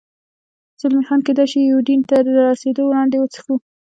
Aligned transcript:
زلمی 0.79 1.05
خان: 1.07 1.19
کېدای 1.27 1.47
شي 1.51 1.59
یوډین 1.61 2.01
ته 2.09 2.15
تر 2.25 2.35
رسېدو 2.49 2.81
وړاندې، 2.85 3.17
وڅښو. 3.19 3.55